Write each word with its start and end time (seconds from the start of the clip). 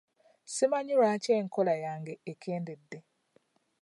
Simanyi 0.53 0.93
lwaki 0.99 1.29
enkola 1.39 1.73
yange 1.85 2.13
ekendedde. 2.31 2.99